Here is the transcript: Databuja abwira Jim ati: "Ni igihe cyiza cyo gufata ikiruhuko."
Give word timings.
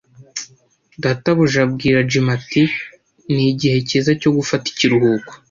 Databuja 1.03 1.59
abwira 1.65 2.05
Jim 2.09 2.27
ati: 2.37 2.63
"Ni 3.33 3.43
igihe 3.51 3.77
cyiza 3.87 4.11
cyo 4.21 4.29
gufata 4.37 4.65
ikiruhuko." 4.71 5.31